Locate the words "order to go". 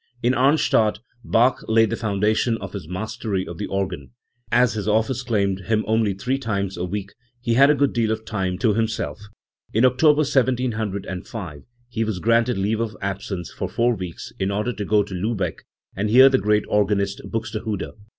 14.49-15.03